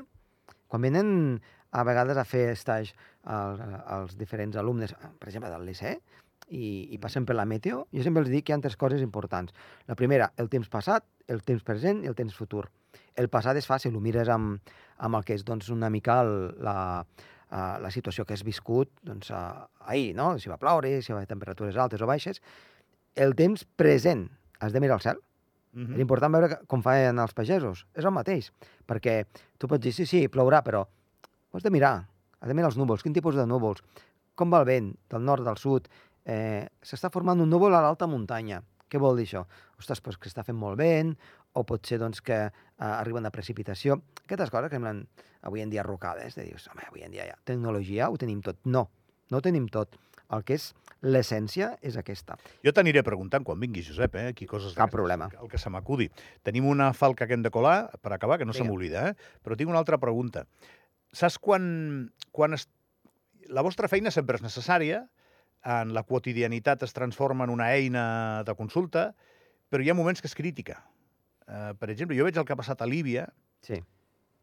Quan 0.71 0.85
venen 0.85 1.41
a 1.71 1.83
vegades 1.87 2.19
a 2.19 2.25
fer 2.27 2.51
stage 2.55 2.93
als, 3.23 3.61
als 3.83 4.17
diferents 4.19 4.55
alumnes, 4.59 4.93
per 5.19 5.27
exemple, 5.27 5.51
del 5.51 5.65
liceu, 5.67 5.99
i, 6.51 6.91
i 6.91 6.99
passen 6.99 7.25
per 7.25 7.35
la 7.37 7.47
meteo, 7.47 7.85
jo 7.95 8.03
sempre 8.03 8.23
els 8.25 8.31
dic 8.31 8.45
que 8.45 8.53
hi 8.53 8.57
ha 8.57 8.61
tres 8.63 8.77
coses 8.79 9.03
importants. 9.03 9.55
La 9.87 9.95
primera, 9.99 10.31
el 10.37 10.51
temps 10.51 10.67
passat, 10.71 11.05
el 11.31 11.43
temps 11.47 11.63
present 11.63 12.03
i 12.03 12.11
el 12.11 12.17
temps 12.17 12.35
futur. 12.35 12.65
El 13.15 13.29
passat 13.31 13.59
és 13.59 13.67
fàcil, 13.67 13.95
ho 13.95 14.01
mires 14.03 14.31
amb, 14.31 14.71
amb 14.99 15.19
el 15.19 15.27
que 15.27 15.35
és 15.37 15.45
doncs, 15.47 15.71
una 15.71 15.89
mica 15.91 16.19
el, 16.25 16.33
la, 16.63 16.75
la 17.51 17.91
situació 17.91 18.25
que 18.27 18.35
has 18.35 18.43
viscut 18.47 18.91
doncs, 19.07 19.31
ahir, 19.31 20.11
no? 20.15 20.33
si 20.39 20.51
va 20.51 20.59
ploure, 20.59 20.97
si 21.01 21.13
va 21.13 21.21
haver 21.21 21.31
temperatures 21.31 21.79
altes 21.79 22.03
o 22.03 22.09
baixes. 22.09 22.43
El 23.15 23.35
temps 23.35 23.65
present, 23.75 24.29
has 24.59 24.73
de 24.73 24.79
mirar 24.79 24.99
el 24.99 25.03
cel. 25.03 25.19
Mhm. 25.73 25.95
És 25.95 26.03
important 26.03 26.33
veure 26.33 26.59
com 26.67 26.81
fan 26.83 27.19
els 27.19 27.33
pagesos. 27.33 27.85
És 27.95 28.05
el 28.05 28.11
mateix, 28.11 28.51
perquè 28.87 29.25
tu 29.57 29.67
pots 29.67 29.81
dir, 29.81 29.93
sí, 29.93 30.05
sí, 30.05 30.27
plourà, 30.27 30.61
però 30.63 30.85
ho 30.85 31.57
has 31.57 31.63
de 31.63 31.71
mirar. 31.71 32.07
Has 32.39 32.47
de 32.47 32.53
mirar 32.53 32.71
els 32.71 32.77
núvols, 32.77 33.03
quin 33.03 33.13
tipus 33.13 33.35
de 33.35 33.45
núvols, 33.45 33.83
com 34.35 34.51
va 34.51 34.59
el 34.59 34.65
vent, 34.65 34.95
del 35.09 35.23
nord, 35.23 35.45
del 35.45 35.57
sud. 35.57 35.87
Eh, 36.25 36.67
S'està 36.81 37.11
formant 37.11 37.39
un 37.39 37.49
núvol 37.49 37.73
a 37.75 37.81
l'alta 37.81 38.07
muntanya. 38.07 38.63
Què 38.89 38.99
vol 38.99 39.15
dir 39.15 39.25
això? 39.25 39.45
Ostres, 39.79 40.01
doncs 40.01 40.17
que 40.17 40.29
està 40.29 40.43
fent 40.43 40.57
molt 40.57 40.77
vent, 40.77 41.15
o 41.53 41.63
pot 41.63 41.85
ser 41.85 41.99
doncs, 41.99 42.21
que 42.21 42.37
eh, 42.47 42.51
arriba 42.79 43.19
una 43.19 43.31
precipitació. 43.31 44.01
Aquestes 44.25 44.49
coses 44.49 44.69
que 44.69 44.75
semblen 44.75 45.05
avui 45.41 45.61
en 45.61 45.69
dia 45.69 45.83
rocades, 45.83 46.35
de 46.35 46.43
dius, 46.43 46.67
home, 46.71 46.83
avui 46.87 47.03
en 47.05 47.11
dia 47.11 47.25
ja 47.29 47.37
tecnologia 47.47 48.09
ho 48.09 48.17
tenim 48.17 48.41
tot. 48.41 48.59
No, 48.65 48.89
no 49.29 49.37
ho 49.37 49.41
tenim 49.41 49.67
tot. 49.71 49.97
El 50.31 50.43
que 50.43 50.55
és 50.59 50.71
l'essència 51.01 51.71
és 51.81 51.97
aquesta. 51.97 52.37
Jo 52.65 52.73
t'aniré 52.75 53.01
preguntant 53.03 53.45
quan 53.45 53.59
vingui, 53.61 53.83
Josep, 53.85 54.15
eh? 54.19 54.27
Aquí 54.31 54.45
coses 54.49 54.75
Cap 54.77 54.91
problema. 54.93 55.29
El 55.41 55.49
que 55.49 55.59
se 55.61 55.71
m'acudi. 55.73 56.09
Tenim 56.45 56.67
una 56.69 56.91
falca 56.93 57.27
que 57.27 57.33
hem 57.37 57.45
de 57.45 57.51
colar, 57.53 57.89
per 58.01 58.13
acabar, 58.13 58.37
que 58.37 58.45
no 58.45 58.53
se 58.53 58.61
Vinga. 58.61 58.71
m'oblida, 58.71 59.07
eh? 59.09 59.39
Però 59.41 59.57
tinc 59.57 59.69
una 59.69 59.81
altra 59.81 59.97
pregunta. 60.01 60.45
Saps 61.11 61.39
quan... 61.41 62.11
quan 62.31 62.53
es... 62.53 62.67
La 63.51 63.65
vostra 63.65 63.89
feina 63.91 64.13
sempre 64.13 64.37
és 64.37 64.45
necessària, 64.45 65.03
en 65.65 65.93
la 65.93 66.03
quotidianitat 66.07 66.83
es 66.85 66.93
transforma 66.93 67.45
en 67.45 67.51
una 67.53 67.71
eina 67.73 68.43
de 68.47 68.55
consulta, 68.55 69.11
però 69.69 69.83
hi 69.83 69.91
ha 69.91 69.97
moments 69.97 70.21
que 70.21 70.29
és 70.29 70.37
crítica. 70.37 70.79
Uh, 71.45 71.73
per 71.77 71.89
exemple, 71.91 72.15
jo 72.15 72.23
veig 72.25 72.37
el 72.37 72.45
que 72.47 72.53
ha 72.53 72.59
passat 72.59 72.81
a 72.81 72.87
Líbia 72.87 73.27
Sí. 73.61 73.81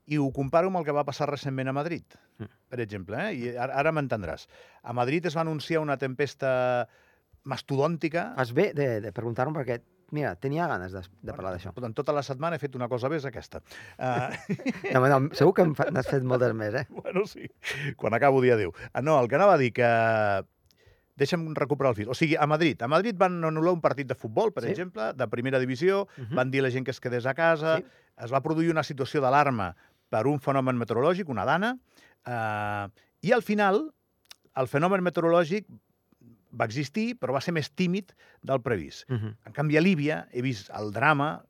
I 0.08 0.16
ho 0.18 0.30
comparo 0.32 0.68
amb 0.72 0.80
el 0.80 0.84
que 0.86 0.94
va 0.96 1.04
passar 1.04 1.28
recentment 1.30 1.68
a 1.68 1.74
Madrid, 1.76 2.04
Mm. 2.38 2.46
per 2.70 2.80
exemple. 2.80 3.16
Eh? 3.28 3.34
I 3.34 3.48
ara, 3.58 3.74
ara 3.80 3.92
m'entendràs. 3.92 4.46
A 4.82 4.92
Madrid 4.94 5.26
es 5.26 5.36
va 5.36 5.40
anunciar 5.42 5.80
una 5.82 5.96
tempesta 5.98 6.88
mastodòntica 7.44 8.32
Fas 8.36 8.52
bé 8.52 8.72
de, 8.74 9.00
de 9.00 9.12
preguntar-me 9.12 9.56
perquè, 9.58 9.80
mira, 10.12 10.34
tenia 10.40 10.66
ganes 10.68 10.92
de, 10.92 11.02
de 11.22 11.32
parlar 11.34 11.52
d'això. 11.54 11.70
Escolta, 11.72 11.88
en 11.90 11.94
tota 11.96 12.12
la 12.16 12.22
setmana 12.22 12.56
he 12.56 12.62
fet 12.62 12.76
una 12.76 12.88
cosa 12.88 13.08
bé, 13.08 13.16
és 13.20 13.26
aquesta. 13.28 13.60
Uh, 13.98 14.30
No, 14.94 15.02
no, 15.08 15.18
segur 15.36 15.54
que 15.56 15.66
n'has 15.68 16.08
fet 16.08 16.22
moltes 16.24 16.54
més, 16.54 16.74
eh? 16.74 16.86
bueno, 16.90 17.26
sí. 17.26 17.48
Quan 17.96 18.14
acabo, 18.14 18.40
dia 18.44 18.54
adéu. 18.58 18.72
Uh, 18.94 19.02
no, 19.02 19.18
el 19.20 19.28
que 19.28 19.36
anava 19.40 19.54
a 19.58 19.60
dir 19.60 19.72
que... 19.76 19.90
Deixa'm 21.18 21.48
recuperar 21.58 21.90
el 21.90 21.96
fil. 21.98 22.10
O 22.12 22.14
sigui, 22.14 22.36
a 22.38 22.46
Madrid. 22.46 22.78
A 22.78 22.86
Madrid 22.86 23.16
van 23.18 23.40
anul·lar 23.42 23.72
un 23.74 23.80
partit 23.82 24.06
de 24.06 24.14
futbol, 24.14 24.52
per 24.54 24.62
Sí. 24.62 24.70
exemple, 24.70 25.08
de 25.18 25.26
primera 25.26 25.58
divisió, 25.58 26.04
Uh 26.06 26.22
-huh. 26.22 26.34
van 26.36 26.50
dir 26.52 26.60
a 26.60 26.68
la 26.68 26.70
gent 26.70 26.84
que 26.86 26.92
es 26.94 27.00
quedés 27.00 27.26
a 27.26 27.34
casa, 27.34 27.78
Sí. 27.78 27.84
es 28.22 28.32
va 28.32 28.40
produir 28.40 28.70
una 28.70 28.84
situació 28.84 29.20
d'alarma 29.20 29.74
per 30.08 30.26
un 30.30 30.40
fenomen 30.40 30.78
meteorològic, 30.80 31.28
una 31.28 31.44
dana, 31.48 31.74
eh, 32.26 32.86
i 33.26 33.34
al 33.34 33.44
final 33.44 33.84
el 34.58 34.70
fenomen 34.70 35.04
meteorològic 35.06 35.68
va 36.58 36.66
existir, 36.68 37.12
però 37.20 37.34
va 37.36 37.42
ser 37.44 37.52
més 37.54 37.70
tímid 37.76 38.14
del 38.42 38.62
previst. 38.64 39.04
Uh 39.10 39.16
-huh. 39.16 39.34
En 39.46 39.52
canvi, 39.52 39.76
a 39.76 39.80
Líbia 39.80 40.26
he 40.32 40.42
vist 40.42 40.70
el 40.70 40.92
drama 40.92 41.44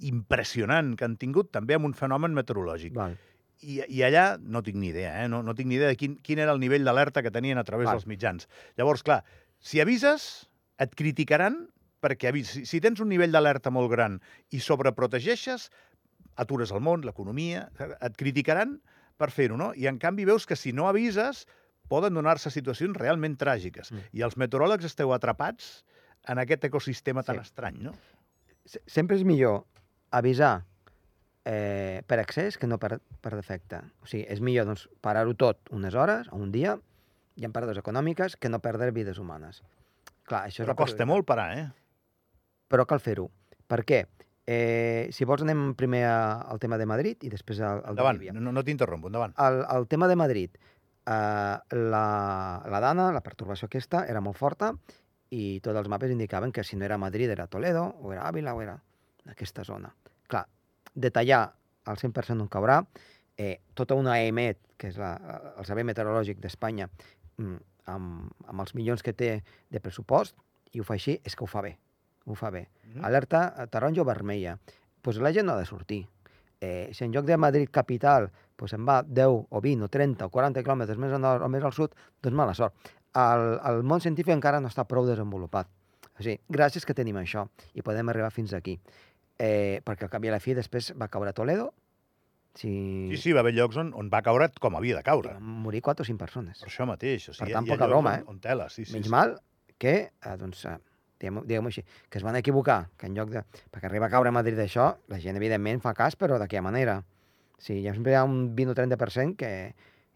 impressionant 0.00 0.96
que 0.96 1.04
han 1.04 1.16
tingut 1.16 1.50
també 1.52 1.74
amb 1.74 1.84
un 1.84 1.94
fenomen 1.94 2.34
meteorològic. 2.34 2.94
Val. 2.94 3.16
I, 3.60 3.80
I 3.88 4.02
allà 4.04 4.38
no 4.38 4.62
tinc 4.62 4.76
ni 4.76 4.88
idea, 4.88 5.24
eh? 5.24 5.28
no, 5.28 5.42
no 5.42 5.54
tinc 5.54 5.68
ni 5.68 5.76
idea 5.76 5.88
de 5.88 5.96
quin, 5.96 6.16
quin 6.16 6.38
era 6.38 6.52
el 6.52 6.60
nivell 6.60 6.84
d'alerta 6.84 7.22
que 7.22 7.30
tenien 7.30 7.58
a 7.58 7.64
través 7.64 7.86
Val. 7.86 7.96
dels 7.96 8.06
mitjans. 8.06 8.48
Llavors, 8.76 9.02
clar, 9.02 9.24
si 9.58 9.80
avises, 9.80 10.50
et 10.78 10.94
criticaran 10.94 11.68
perquè 12.04 12.32
si, 12.44 12.66
si 12.68 12.80
tens 12.84 13.00
un 13.00 13.08
nivell 13.08 13.32
d'alerta 13.32 13.72
molt 13.72 13.90
gran 13.90 14.20
i 14.52 14.60
sobreprotegeixes, 14.60 15.70
atures 16.36 16.72
el 16.72 16.80
món, 16.84 17.02
l'economia, 17.06 17.68
et 18.00 18.16
criticaran 18.16 18.78
per 19.16 19.30
fer-ho, 19.32 19.56
no? 19.56 19.70
I 19.74 19.86
en 19.88 19.98
canvi 19.98 20.24
veus 20.28 20.46
que 20.46 20.56
si 20.56 20.72
no 20.76 20.88
avises 20.88 21.46
poden 21.88 22.14
donar-se 22.18 22.50
situacions 22.50 22.96
realment 22.98 23.36
tràgiques. 23.40 23.92
Mm. 23.92 24.04
I 24.12 24.22
els 24.26 24.36
meteoròlegs 24.36 24.84
esteu 24.88 25.12
atrapats 25.14 25.84
en 26.28 26.38
aquest 26.42 26.64
ecosistema 26.68 27.22
tan 27.22 27.36
Sí. 27.36 27.42
estrany, 27.48 27.78
no? 27.80 27.92
Se- 28.66 28.82
Sempre 28.86 29.16
és 29.16 29.24
millor 29.24 29.64
avisar 30.10 30.64
eh, 31.44 32.02
per 32.06 32.18
accés 32.18 32.58
que 32.58 32.66
no 32.66 32.78
per, 32.82 32.98
per 33.22 33.34
defecte. 33.36 33.78
O 34.02 34.06
sigui, 34.10 34.24
és 34.28 34.40
millor 34.42 34.66
doncs, 34.66 34.88
parar-ho 35.00 35.34
tot 35.38 35.58
unes 35.70 35.94
hores 35.94 36.26
o 36.32 36.36
un 36.42 36.50
dia, 36.50 36.76
hi 37.36 37.44
ha 37.46 37.50
pèrdues 37.54 37.78
econòmiques, 37.78 38.34
que 38.36 38.48
no 38.50 38.58
perdre 38.64 38.90
vides 38.90 39.18
humanes. 39.22 39.62
Clar, 40.26 40.46
això 40.48 40.64
és 40.64 40.66
Però 40.66 40.74
la 40.74 40.80
costa 40.80 41.06
molt 41.06 41.24
parar, 41.28 41.52
eh? 41.58 41.68
Però 42.68 42.84
cal 42.90 42.98
fer-ho. 42.98 43.28
Per 43.70 43.84
què? 43.86 44.00
Eh, 44.46 45.08
si 45.10 45.24
vols 45.26 45.42
anem 45.42 45.72
primer 45.74 46.04
a- 46.06 46.40
al 46.46 46.60
tema 46.62 46.78
de 46.78 46.86
Madrid 46.86 47.24
i 47.26 47.30
després 47.32 47.58
al, 47.60 47.78
al 47.80 47.82
de 47.82 47.90
Endavant, 47.96 48.18
Líbia. 48.20 48.32
no, 48.32 48.52
no 48.52 48.62
t'interrompo, 48.62 49.08
endavant. 49.10 49.34
El, 49.42 49.64
el 49.76 49.88
tema 49.90 50.06
de 50.06 50.16
Madrid, 50.16 50.54
eh, 50.56 51.10
la, 51.10 52.62
la 52.70 52.80
dana, 52.80 53.10
la 53.12 53.22
pertorbació 53.26 53.66
aquesta, 53.66 54.04
era 54.06 54.20
molt 54.22 54.36
forta 54.38 54.72
i 55.34 55.58
tots 55.60 55.76
els 55.80 55.88
mapes 55.90 56.12
indicaven 56.14 56.52
que 56.54 56.62
si 56.62 56.76
no 56.76 56.84
era 56.86 56.96
Madrid 56.98 57.28
era 57.34 57.48
Toledo, 57.48 57.82
o 58.00 58.12
era 58.12 58.28
Àvila, 58.28 58.54
o 58.54 58.62
era 58.62 58.76
aquesta 59.26 59.64
zona. 59.66 59.90
Clar, 60.30 60.44
detallar 60.94 61.42
al 61.86 61.96
100% 61.98 62.40
on 62.40 62.48
caurà, 62.48 62.84
eh, 63.36 63.58
tota 63.74 63.94
una 63.98 64.20
EMET, 64.22 64.60
que 64.78 64.88
és 64.92 64.96
la, 64.98 65.16
el 65.58 65.64
Servei 65.66 65.82
Meteorològic 65.84 66.38
d'Espanya, 66.38 66.86
mm, 67.38 67.56
amb, 67.90 68.30
amb 68.46 68.60
els 68.62 68.74
milions 68.78 69.02
que 69.02 69.12
té 69.12 69.42
de 69.70 69.80
pressupost, 69.82 70.36
i 70.72 70.80
ho 70.80 70.84
fa 70.86 70.94
així, 70.94 71.18
és 71.24 71.34
que 71.34 71.42
ho 71.44 71.50
fa 71.50 71.62
bé. 71.66 71.76
Ho 72.26 72.34
fa 72.34 72.50
bé. 72.50 72.66
Mhm. 72.84 73.04
Alerta 73.04 73.46
eh, 73.56 73.66
taronja 73.72 74.02
o 74.02 74.04
vermella. 74.04 74.58
Pues 75.02 75.18
la 75.22 75.32
gent 75.32 75.46
no 75.46 75.54
ha 75.54 75.58
de 75.58 75.66
sortir. 75.66 76.06
Eh, 76.60 76.90
si 76.92 77.04
en 77.04 77.12
lloc 77.12 77.26
de 77.26 77.36
Madrid 77.36 77.68
capital 77.70 78.30
pues 78.56 78.72
se'n 78.72 78.86
va 78.88 79.02
10 79.04 79.46
o 79.50 79.60
20 79.60 79.84
o 79.84 79.88
30 79.92 80.26
o 80.26 80.30
40 80.32 80.62
quilòmetres 80.64 80.98
més 80.98 81.12
nord 81.20 81.44
o 81.44 81.48
més 81.52 81.64
al 81.64 81.74
sud, 81.76 81.92
doncs 82.24 82.36
mala 82.36 82.54
sort. 82.56 82.74
El, 83.16 83.58
el 83.68 83.82
món 83.84 84.00
científic 84.00 84.32
encara 84.34 84.60
no 84.60 84.70
està 84.72 84.86
prou 84.88 85.06
desenvolupat. 85.06 85.68
O 86.16 86.24
sigui, 86.24 86.38
gràcies 86.48 86.88
que 86.88 86.96
tenim 86.96 87.18
això 87.20 87.44
i 87.76 87.84
podem 87.84 88.08
arribar 88.08 88.32
fins 88.32 88.54
aquí. 88.56 88.78
Eh, 89.36 89.82
perquè 89.84 90.08
al 90.08 90.12
cap 90.14 90.24
i 90.24 90.32
a 90.32 90.32
la 90.32 90.40
fi 90.40 90.56
després 90.56 90.94
va 90.96 91.10
caure 91.12 91.30
a 91.30 91.36
Toledo, 91.36 91.74
si... 92.56 92.70
Sí, 93.12 93.18
sí, 93.20 93.32
va 93.36 93.42
haver 93.44 93.52
llocs 93.52 93.76
on, 93.82 93.92
on 94.00 94.08
va 94.12 94.22
caure 94.24 94.48
com 94.60 94.78
havia 94.78 94.96
de 94.96 95.04
caure. 95.04 95.34
van 95.36 95.56
morir 95.66 95.82
4 95.84 96.02
o 96.02 96.08
5 96.08 96.18
persones. 96.18 96.62
Per 96.64 96.70
això 96.70 96.86
mateix. 96.88 97.28
O 97.28 97.34
sigui, 97.36 97.50
Per 97.52 97.58
tant, 97.58 97.68
poca 97.68 97.88
broma, 97.90 98.14
on, 98.16 98.22
eh? 98.22 98.30
On 98.32 98.40
tela, 98.40 98.70
sí, 98.72 98.86
sí. 98.86 98.96
Menys 98.96 99.10
sí. 99.10 99.12
mal 99.12 99.36
que, 99.76 99.96
eh, 100.08 100.36
doncs, 100.40 100.64
eh, 100.70 100.78
diguem-ho 101.20 101.44
diguem 101.48 101.68
així, 101.70 101.84
que 102.10 102.20
es 102.20 102.24
van 102.26 102.36
equivocar, 102.36 102.86
que 102.96 103.10
en 103.10 103.16
lloc 103.18 103.32
de... 103.32 103.42
Perquè 103.72 103.90
arriba 103.90 104.10
a 104.10 104.12
caure 104.12 104.32
a 104.32 104.36
Madrid 104.36 104.58
això, 104.62 104.92
la 105.12 105.20
gent 105.22 105.36
evidentment 105.40 105.82
fa 105.84 105.94
cas, 105.96 106.16
però 106.16 106.40
d'aquella 106.40 106.64
manera. 106.68 107.00
Sí, 107.58 107.80
ja 107.84 107.94
sempre 107.96 108.12
hi 108.12 108.18
ha 108.18 108.24
un 108.28 108.54
20 108.56 108.74
o 108.74 108.76
30% 108.76 109.36
que 109.40 109.52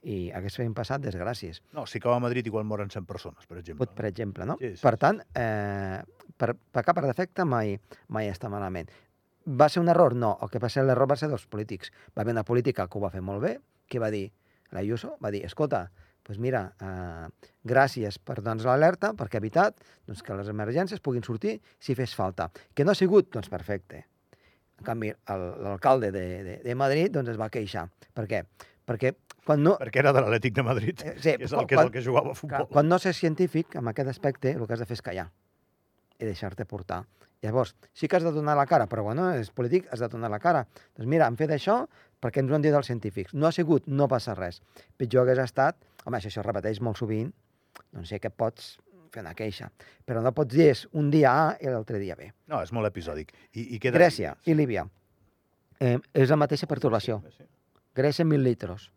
i 0.02 0.30
haguessin 0.32 0.72
passat 0.76 1.02
desgràcies. 1.04 1.60
No, 1.76 1.84
si 1.86 2.00
cau 2.00 2.14
a 2.14 2.20
Madrid 2.22 2.46
igual 2.48 2.64
moren 2.64 2.90
100 2.90 3.06
persones, 3.08 3.46
per 3.46 3.58
exemple. 3.60 3.84
Pot, 3.84 3.94
per 3.96 4.06
exemple, 4.08 4.46
no? 4.48 4.56
Sí, 4.60 4.72
sí, 4.76 4.82
per 4.82 4.96
tant, 5.00 5.20
eh, 5.36 6.00
per 6.40 6.54
pecar 6.72 6.94
per 6.96 7.04
defecte 7.04 7.44
mai, 7.44 7.74
mai 8.08 8.30
està 8.32 8.48
malament. 8.52 8.88
Va 9.60 9.68
ser 9.72 9.82
un 9.82 9.92
error? 9.92 10.14
No. 10.16 10.36
El 10.42 10.52
que 10.52 10.60
va 10.62 10.70
ser 10.72 10.86
l'error 10.86 11.10
va 11.10 11.18
ser 11.20 11.28
dels 11.28 11.46
polítics. 11.50 11.92
Va 12.16 12.24
haver 12.24 12.32
una 12.36 12.46
política 12.48 12.86
que 12.88 12.98
ho 12.98 13.02
va 13.04 13.12
fer 13.12 13.20
molt 13.24 13.44
bé, 13.44 13.58
que 13.88 14.00
va 14.00 14.10
dir, 14.12 14.30
l'Ayuso 14.72 15.16
va 15.22 15.32
dir, 15.34 15.44
escolta, 15.44 15.90
doncs 16.30 16.38
mira, 16.38 16.60
eh, 16.78 17.48
gràcies 17.66 18.20
per 18.22 18.38
doncs, 18.40 18.62
l'alerta, 18.68 19.10
perquè 19.18 19.40
ha 19.40 19.42
evitat 19.42 19.80
doncs, 20.06 20.22
que 20.22 20.36
les 20.38 20.48
emergències 20.52 21.02
puguin 21.02 21.24
sortir 21.26 21.56
si 21.82 21.96
fes 21.98 22.14
falta. 22.14 22.50
Que 22.74 22.84
no 22.86 22.92
ha 22.94 22.98
sigut? 22.98 23.32
Doncs 23.34 23.50
perfecte. 23.50 24.04
En 24.80 24.86
canvi, 24.86 25.10
l'alcalde 25.28 26.12
de, 26.14 26.22
de, 26.46 26.54
de 26.64 26.74
Madrid 26.78 27.10
doncs, 27.12 27.32
es 27.34 27.40
va 27.40 27.50
queixar. 27.52 27.88
Per 28.14 28.28
què? 28.30 28.44
Perquè 28.86 29.10
quan 29.44 29.62
no, 29.64 29.74
Perquè 29.80 30.00
era 30.04 30.12
de 30.14 30.20
l'Atlètic 30.22 30.54
de 30.54 30.62
Madrid, 30.62 31.02
Eh, 31.04 31.16
sí, 31.18 31.34
que 31.36 31.44
és 31.48 31.52
el 31.52 31.58
quan- 31.58 31.66
que, 31.68 31.74
és 31.74 31.80
el 31.82 31.90
que 31.92 32.02
jugava 32.06 32.30
a 32.30 32.34
Clar, 32.34 32.40
futbol. 32.40 32.68
quan 32.70 32.88
no 32.88 32.98
s'és 33.02 33.16
científic, 33.18 33.74
amb 33.76 33.88
aquest 33.90 34.08
aspecte, 34.08 34.52
el 34.54 34.66
que 34.66 34.72
has 34.74 34.80
de 34.80 34.86
fer 34.86 34.94
és 35.00 35.02
callar 35.02 35.30
i 36.20 36.24
deixar-te 36.28 36.64
portar. 36.68 37.04
Llavors, 37.42 37.74
sí 37.96 38.08
que 38.08 38.18
has 38.18 38.24
de 38.26 38.32
donar 38.32 38.56
la 38.58 38.66
cara, 38.68 38.86
però 38.86 39.02
bueno, 39.06 39.30
és 39.32 39.48
polític, 39.56 39.88
has 39.92 40.02
de 40.02 40.08
donar 40.12 40.28
la 40.30 40.38
cara. 40.42 40.66
Doncs 40.96 41.08
mira, 41.08 41.28
hem 41.28 41.38
fet 41.40 41.54
això 41.56 41.86
perquè 42.20 42.42
ens 42.42 42.52
ho 42.52 42.58
han 42.58 42.64
dit 42.66 42.76
els 42.76 42.90
científics. 42.90 43.32
No 43.32 43.48
ha 43.48 43.52
sigut, 43.56 43.88
no 43.88 44.08
passa 44.12 44.36
res. 44.36 44.60
Pitjor 45.00 45.24
hagués 45.24 45.40
estat, 45.46 45.80
home, 46.04 46.18
això 46.18 46.28
això 46.28 46.44
es 46.44 46.46
repeteix 46.46 46.82
molt 46.84 47.00
sovint, 47.00 47.32
doncs 47.94 48.12
sé 48.12 48.20
que 48.20 48.30
pots 48.30 48.74
fer 49.10 49.24
una 49.24 49.34
queixa, 49.34 49.70
però 50.06 50.22
no 50.22 50.32
pots 50.36 50.54
dir 50.54 50.68
és 50.70 50.84
un 50.96 51.10
dia 51.10 51.32
A 51.32 51.46
i 51.60 51.70
l'altre 51.70 51.98
dia 51.98 52.16
B. 52.18 52.30
No, 52.50 52.60
és 52.62 52.72
molt 52.76 52.90
episòdic. 52.90 53.32
I, 53.54 53.74
i 53.76 53.80
queda... 53.82 53.98
Grècia 53.98 54.36
i 54.46 54.54
Líbia. 54.54 54.86
Eh, 55.80 55.96
és 56.12 56.30
la 56.30 56.38
mateixa 56.38 56.68
perturbació. 56.70 57.20
Sí. 57.36 57.46
Grècia, 57.96 58.24
1.000 58.24 58.44
litros. 58.44 58.90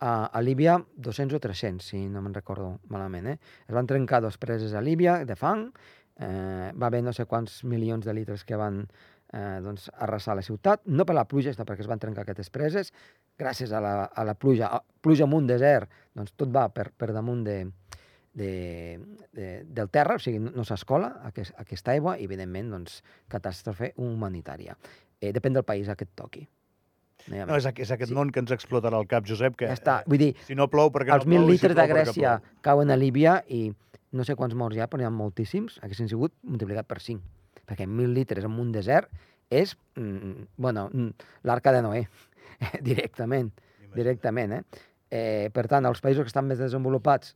A, 0.00 0.26
a 0.26 0.40
Líbia, 0.42 0.76
200 0.96 1.36
o 1.36 1.40
300, 1.40 1.86
si 1.86 2.02
no 2.10 2.20
me'n 2.24 2.34
recordo 2.34 2.80
malament. 2.92 3.30
Eh? 3.32 3.36
Es 3.68 3.76
van 3.76 3.86
trencar 3.88 4.20
dos 4.24 4.36
preses 4.40 4.74
a 4.74 4.82
Líbia 4.84 5.20
de 5.24 5.36
fang, 5.38 5.68
eh, 6.18 6.72
va 6.74 6.88
haver 6.88 7.02
no 7.04 7.12
sé 7.12 7.26
quants 7.26 7.62
milions 7.64 8.04
de 8.04 8.14
litres 8.14 8.44
que 8.44 8.56
van 8.56 8.84
eh, 9.32 9.58
doncs, 9.62 9.88
arrasar 9.94 10.36
la 10.36 10.44
ciutat, 10.46 10.84
no 10.86 11.06
per 11.06 11.16
la 11.16 11.26
pluja, 11.28 11.52
sinó 11.52 11.66
perquè 11.68 11.84
es 11.84 11.90
van 11.90 12.02
trencar 12.02 12.24
aquestes 12.24 12.50
preses, 12.50 12.92
gràcies 13.38 13.72
a 13.72 13.82
la, 13.82 13.94
a 14.06 14.24
la 14.24 14.34
pluja, 14.34 14.70
a, 14.70 14.82
pluja 15.02 15.26
un 15.26 15.46
desert, 15.46 15.92
doncs 16.14 16.36
tot 16.36 16.52
va 16.54 16.68
per, 16.72 16.90
per 16.96 17.12
damunt 17.12 17.44
de, 17.46 17.58
de, 18.36 18.98
de, 19.32 19.48
del 19.64 19.90
terra, 19.90 20.16
o 20.16 20.22
sigui, 20.22 20.40
no, 20.42 20.52
no 20.56 20.64
s'escola 20.64 21.16
aquest, 21.30 21.56
aquesta 21.62 21.94
aigua 21.96 22.16
i, 22.18 22.28
evidentment, 22.28 22.70
doncs, 22.76 23.00
catàstrofe 23.32 23.92
humanitària. 23.96 24.76
Eh, 25.20 25.32
depèn 25.32 25.56
del 25.56 25.64
país 25.64 25.88
a 25.88 25.96
què 25.96 26.08
et 26.08 26.14
toqui. 26.16 26.46
No, 27.28 27.36
hi 27.36 27.44
No, 27.46 27.56
és, 27.56 27.66
és 27.66 27.90
aquest 27.90 28.10
Sí. 28.10 28.14
món 28.14 28.30
que 28.30 28.40
ens 28.40 28.50
explotarà 28.54 28.96
al 28.96 29.06
cap, 29.10 29.26
Josep, 29.26 29.56
que 29.56 29.66
Ja 29.66 29.74
està. 29.74 29.96
Vull 30.06 30.18
dir, 30.18 30.34
si 30.46 30.54
no 30.54 30.68
plou 30.68 30.90
perquè 30.94 31.14
els 31.14 31.26
no 31.26 31.30
mil 31.30 31.42
plou, 31.42 31.50
i 31.54 31.58
si 31.58 31.66
litres 31.68 31.76
de 31.76 31.86
Grècia 31.92 32.40
cauen 32.62 32.90
a 32.90 32.96
Líbia 32.96 33.42
i 33.48 33.72
no 34.12 34.24
sé 34.24 34.36
quants 34.36 34.54
morts 34.54 34.76
hi 34.76 34.80
ha, 34.80 34.86
però 34.88 34.98
n'hi 35.02 35.06
ha 35.08 35.10
moltíssims, 35.10 35.78
haguessin 35.82 36.08
sigut 36.08 36.32
multiplicat 36.42 36.86
per 36.86 37.00
5. 37.00 37.20
Perquè 37.66 37.86
mil 37.86 38.12
litres 38.14 38.44
en 38.44 38.52
un 38.60 38.70
desert 38.72 39.10
és, 39.50 39.76
mm, 39.96 40.46
bueno, 40.56 40.88
mm, 40.92 41.10
l'arca 41.44 41.72
de 41.72 41.82
Noé, 41.82 42.08
directament, 42.82 43.50
Imagina't. 43.52 43.94
directament, 43.96 44.52
eh? 44.52 44.62
eh? 45.10 45.50
Per 45.52 45.66
tant, 45.68 45.84
els 45.86 46.00
països 46.00 46.22
que 46.22 46.28
estan 46.32 46.46
més 46.46 46.58
desenvolupats 46.58 47.34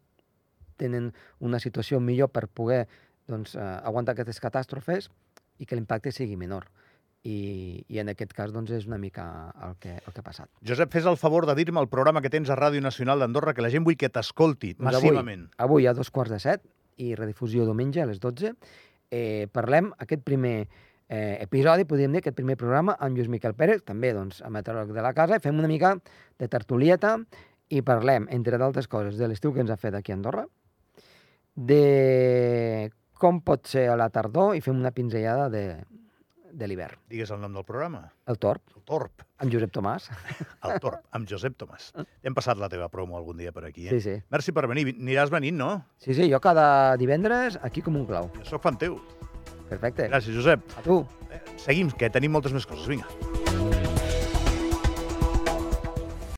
tenen 0.76 1.12
una 1.40 1.58
situació 1.58 2.00
millor 2.00 2.30
per 2.30 2.46
poder 2.48 2.86
doncs, 3.28 3.54
eh, 3.54 3.60
aguantar 3.84 4.14
aquestes 4.14 4.40
catàstrofes 4.40 5.10
i 5.58 5.66
que 5.66 5.76
l'impacte 5.76 6.10
sigui 6.12 6.36
menor. 6.36 6.66
I, 7.20 7.84
i 7.92 7.98
en 8.00 8.08
aquest 8.08 8.30
cas 8.32 8.52
doncs, 8.52 8.70
és 8.72 8.86
una 8.88 8.96
mica 8.96 9.24
el 9.66 9.74
que, 9.80 9.92
el 9.98 10.12
que 10.12 10.22
ha 10.22 10.24
passat. 10.24 10.48
Josep, 10.66 10.88
fes 10.92 11.04
el 11.04 11.18
favor 11.20 11.44
de 11.44 11.54
dir-me 11.58 11.82
el 11.82 11.88
programa 11.92 12.22
que 12.24 12.30
tens 12.32 12.48
a 12.48 12.56
Ràdio 12.56 12.80
Nacional 12.80 13.20
d'Andorra, 13.20 13.52
que 13.52 13.60
la 13.60 13.68
gent 13.72 13.84
vull 13.84 13.98
que 14.00 14.08
t'escolti 14.08 14.72
Doncs 14.78 14.86
massivament. 14.88 15.42
Avui, 15.58 15.82
avui 15.84 15.90
a 15.90 15.92
dos 15.96 16.08
quarts 16.08 16.32
de 16.32 16.38
set 16.40 16.64
i 16.96 17.12
redifusió 17.18 17.66
diumenge 17.68 18.00
a 18.00 18.08
les 18.08 18.22
12. 18.22 18.54
Eh, 19.10 19.48
parlem 19.52 19.90
aquest 20.00 20.24
primer 20.24 20.54
eh, 21.10 21.36
episodi, 21.42 21.84
podríem 21.84 22.14
dir, 22.14 22.22
aquest 22.22 22.38
primer 22.38 22.56
programa 22.56 22.94
amb 23.02 23.18
Lluís 23.18 23.28
Miquel 23.28 23.56
Pérez, 23.58 23.82
també 23.84 24.14
doncs, 24.16 24.40
a 24.40 24.48
meteoròleg 24.54 24.94
de 24.96 25.04
la 25.04 25.12
casa, 25.16 25.36
i 25.36 25.44
fem 25.44 25.58
una 25.58 25.68
mica 25.68 25.96
de 26.40 26.48
tertulieta 26.48 27.18
i 27.70 27.82
parlem, 27.86 28.30
entre 28.32 28.58
d'altres 28.58 28.88
coses, 28.88 29.18
de 29.18 29.28
l'estiu 29.28 29.52
que 29.52 29.60
ens 29.64 29.70
ha 29.74 29.78
fet 29.80 29.96
aquí 29.98 30.14
a 30.14 30.18
Andorra, 30.18 30.46
de 31.54 32.90
com 33.20 33.42
pot 33.44 33.66
ser 33.68 33.88
a 33.92 33.96
la 34.00 34.08
tardor 34.08 34.54
i 34.56 34.62
fem 34.64 34.78
una 34.78 34.94
pinzellada 34.96 35.50
de, 35.52 35.64
de 36.52 36.66
l'hivern. 36.68 36.98
Digues 37.10 37.30
el 37.34 37.40
nom 37.40 37.54
del 37.54 37.64
programa. 37.64 38.02
El 38.26 38.38
Torb, 38.38 38.60
El 38.76 38.82
Torp. 38.88 39.24
amb 39.38 39.52
Josep 39.52 39.72
Tomàs. 39.72 40.08
El 40.66 40.78
Torp, 40.80 41.00
amb 41.16 41.28
Josep 41.30 41.56
Tomàs. 41.60 41.90
Hem 42.22 42.34
passat 42.36 42.58
la 42.60 42.68
teva 42.68 42.88
promo 42.92 43.16
algun 43.18 43.38
dia 43.40 43.52
per 43.52 43.64
aquí, 43.68 43.86
eh? 43.88 43.90
Sí, 43.96 44.00
sí. 44.00 44.16
Merci 44.30 44.52
per 44.52 44.66
venir. 44.70 44.86
Aniràs 44.94 45.30
venint, 45.32 45.56
no? 45.56 45.72
Sí, 45.98 46.14
sí, 46.14 46.30
jo 46.32 46.40
cada 46.40 46.96
divendres 47.00 47.58
aquí 47.62 47.82
com 47.82 47.96
un 47.96 48.06
clau. 48.08 48.30
Soc 48.44 48.62
fan 48.62 48.78
teu. 48.78 48.98
Perfecte. 49.70 50.08
Gràcies, 50.10 50.34
Josep. 50.34 50.66
A 50.76 50.82
tu. 50.82 51.04
Eh, 51.30 51.40
Seguim, 51.62 51.92
que 51.94 52.10
tenim 52.10 52.32
moltes 52.34 52.52
més 52.56 52.66
coses. 52.66 52.88
Vinga. 52.90 53.39